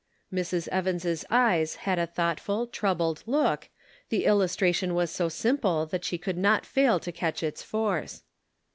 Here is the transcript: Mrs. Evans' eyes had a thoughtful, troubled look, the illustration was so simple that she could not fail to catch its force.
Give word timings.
Mrs. 0.33 0.67
Evans' 0.69 1.23
eyes 1.29 1.75
had 1.85 1.99
a 1.99 2.07
thoughtful, 2.07 2.65
troubled 2.65 3.21
look, 3.27 3.69
the 4.09 4.25
illustration 4.25 4.95
was 4.95 5.11
so 5.11 5.29
simple 5.29 5.85
that 5.85 6.03
she 6.03 6.17
could 6.17 6.39
not 6.39 6.65
fail 6.65 6.99
to 6.99 7.11
catch 7.11 7.43
its 7.43 7.61
force. 7.61 8.23